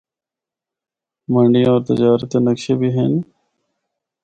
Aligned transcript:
منڈیاں 1.31 1.67
ہور 1.71 1.81
تجارت 1.87 2.29
دے 2.31 2.39
نقشے 2.47 2.73
بھی 2.79 2.89
ہن۔ 2.95 3.13